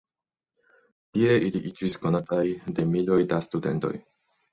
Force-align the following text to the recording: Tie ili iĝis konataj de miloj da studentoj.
Tie 1.17 1.35
ili 1.49 1.61
iĝis 1.71 1.97
konataj 2.05 2.45
de 2.79 2.87
miloj 2.95 3.19
da 3.35 3.41
studentoj. 3.49 3.93